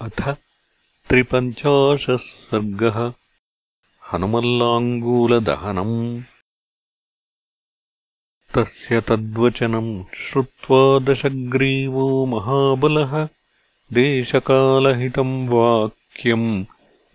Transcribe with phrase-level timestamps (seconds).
[0.00, 0.36] अथ
[1.08, 3.12] त्रिपञ्चाशः सर्गः
[4.12, 6.22] हनुमल्लाङ्गूलदहनम्।
[8.54, 13.28] तस्य तद्वचनम् श्रुत्वा दशग्रीवो महाबलः
[13.92, 16.64] देशकालहितम् वाक्यम्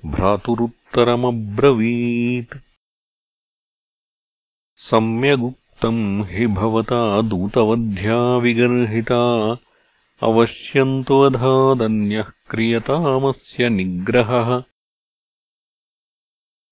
[0.06, 2.58] भ्रातुरुत्तरमब्रवीत्।
[4.78, 9.58] सम्यगुक्तम् हि भवता दूतवध्या विगर्हिता
[10.24, 14.64] अवश्यन्तोऽधादन्यः क्रियतामस्य निग्रहः।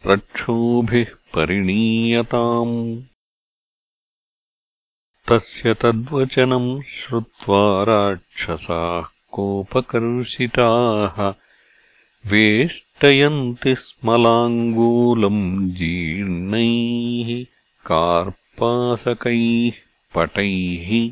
[0.05, 3.08] रक्षोभिः परिणीयताम्
[5.29, 11.33] तस्य तद्वचनम् श्रुत्वा राक्षसाः कोपकर्षिताः।
[12.31, 17.45] वेष्टयन्ति स्मलाङ्गूलम् जीर्णैः
[17.85, 19.71] कार्पासकैः
[20.15, 21.11] पटैः।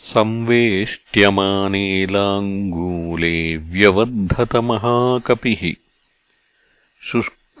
[0.00, 3.56] संवेष्ट्यमाने लाङ्गूले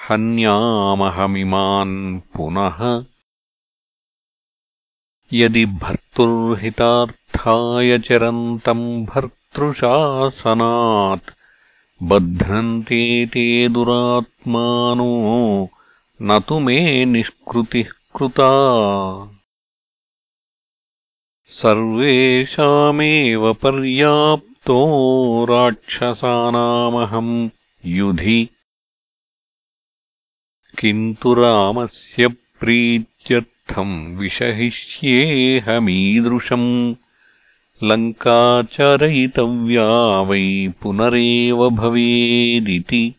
[0.09, 3.05] हन्यामहमिमान् पुनः
[5.33, 11.40] यदि भर्तुर्हितार्थाय चरन्तम् भर्तृशासनात्
[12.03, 15.69] बध्नन्ते ते दुरात्मानो
[16.23, 17.85] न तु मे निष्कृतिः
[18.17, 18.51] कृता।
[21.47, 27.51] सर्वेषामेव पर्याप्तो राक्षसानामहम्
[27.87, 28.49] युधि।
[30.79, 36.95] किन्तु रामस्य प्रीत्यर्थम् विषहिष्येऽहमीदृशम्
[37.83, 43.15] लङ्का चरयितव्या वै पुनरेव भवेदिति।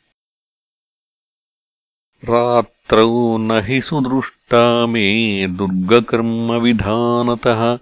[2.23, 7.79] रात्रौ न हि सुदृष्टा मे दुर्गकर्मविधानतः।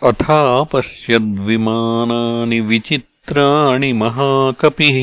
[0.05, 4.97] अथापश्यद्विमानानि विचित्राणि महाकपिः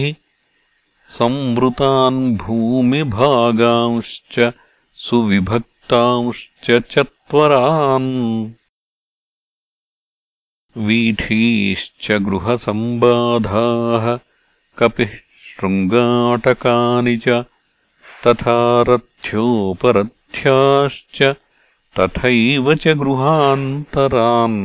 [1.17, 4.37] संवृतान् भूमिभागांश्च
[5.07, 8.13] सुविभक्तांश्च चत्वरान्
[10.87, 14.07] वीथीश्च गृहसम्बाधाः
[14.79, 15.13] कपिः
[15.49, 17.29] शृङ्गाटकानि च
[18.27, 18.59] तथा
[18.89, 21.19] रथ्योपरथ्याश्च
[21.99, 24.59] तथैव च गृहान्तरान्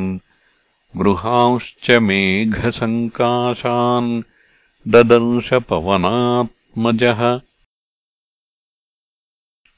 [1.00, 4.10] गृहांश्च मेघसङ्काशान्
[4.94, 7.22] ददंशपवनात्मजः।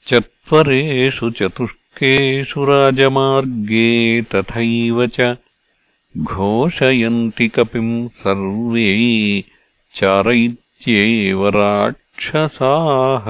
[0.08, 3.90] चत्वरेषु चतुष्केषु राजमार्गे
[4.32, 5.18] तथैव च
[6.18, 8.88] घोषयन्ति कपिम् सर्वे
[9.94, 13.28] चारयित्येव राक्षसाः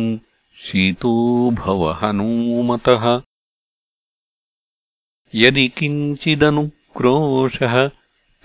[0.65, 1.13] शीतो
[1.59, 3.03] भव हनूमतः
[5.35, 7.75] यदि किञ्चिदनुक्रोशः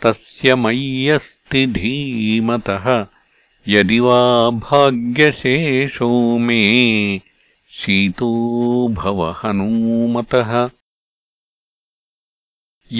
[0.02, 2.86] तस्य मय्यस्ति धीमतः
[3.68, 4.18] यदि वा
[4.66, 6.10] भाग्यशेषो
[6.46, 6.60] मे
[7.78, 8.30] शीतो
[8.98, 10.52] भव हनूमतः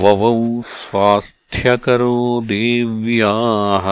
[0.02, 3.86] ववौ स्वास्थ्यकरो देव्याः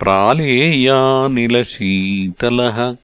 [0.00, 2.96] प्रालेयानिलशीतलः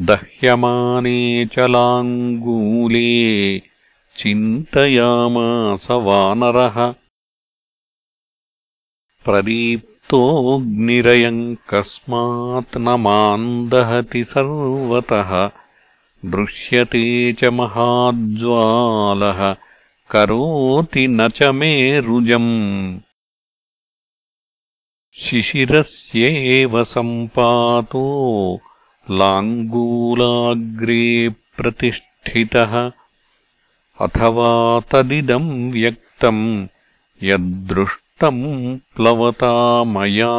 [0.00, 3.62] दह्यमाने चलाङ्गूले
[4.16, 6.94] चिन्तयामास वानरः।
[9.24, 15.50] प्रदीप्तोऽग्निरयम् कस्मात् न माम् दहति सर्वतः।
[16.24, 19.56] दृश्यते च महाज्वालः
[20.10, 22.98] करोति न च मे रुजम्
[25.18, 28.04] शिशिरस्येव सम्पातो
[29.10, 32.92] लाङ्गूलाग्रे प्रतिष्ठितः।
[34.00, 36.66] अथवा तदिदम् व्यक्तम्
[37.22, 38.04] यद्दृष्ट
[38.96, 40.32] प्लवता मया।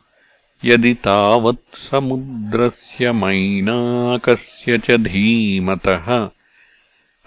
[0.64, 6.08] यदि तावत्समुद्रस्य मैनाकस्य च धीमतः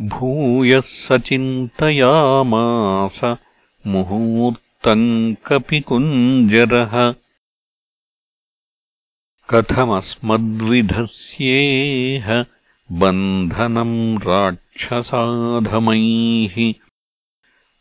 [0.00, 3.36] भूयः स चिन्तयामास
[3.86, 7.14] मुहूर्तम् कपिकुञ्जरः
[9.50, 12.46] कथमस्मद्विधस्येह
[12.92, 16.74] बन्धनम् राक्षसाधमैः।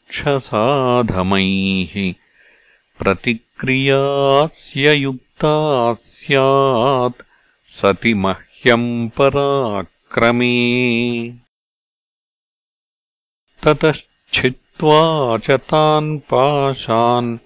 [0.10, 1.94] राक्षसाधमैः
[3.00, 5.54] प्रतिक्रियास्य युक्ता
[5.94, 7.22] स्यात्
[7.70, 10.50] सति मह्यम् पराक्रमे।
[13.64, 15.02] ततश्छित्त्वा
[15.38, 17.38] च तान् पाशान्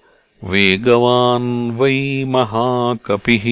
[0.44, 3.46] वेगवान् वै महाकपिः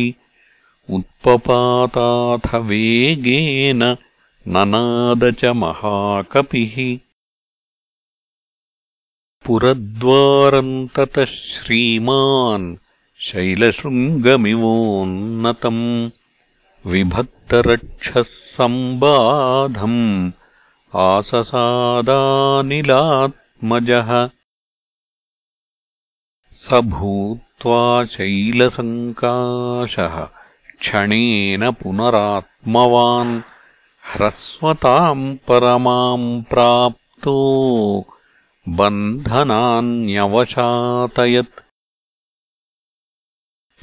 [0.94, 3.82] उत्पपाताथ वेगेन
[4.48, 6.98] ननाद च महाकपिः
[9.46, 12.66] पुरद्वारम् ततः श्रीमान्
[13.26, 15.84] शैलशृङ्गमिवोन्नतम्
[16.92, 20.00] विभक्तरक्षः सम्बाधम्
[21.08, 21.50] आससादानिलात्मजः
[26.64, 27.82] स भूत्वा
[28.14, 30.16] शैलसङ्काशः
[30.80, 33.34] क्षणेन पुनरात्मवान्
[34.12, 37.38] ह्रस्वताम् परमाम् प्राप्तो
[38.68, 41.60] बन्धनान्यवशातयत्।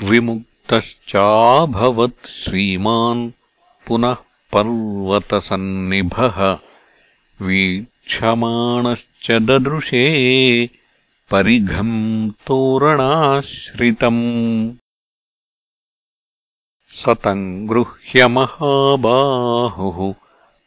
[0.03, 3.31] विमुक्तश्चाभवत् श्रीमान्
[3.87, 4.15] पुनः
[4.53, 6.57] पर्वतसन्निभः।
[7.41, 10.69] वीक्षमाणश्च ददृशे
[11.31, 14.73] परिघम् तोरणाश्रितम्।
[16.91, 20.15] स तम् गृह्य महाबाहुः।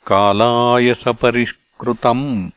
[0.06, 2.50] कालायसपरिष्कृतम्